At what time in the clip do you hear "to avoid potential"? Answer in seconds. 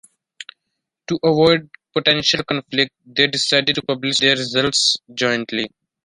1.09-2.43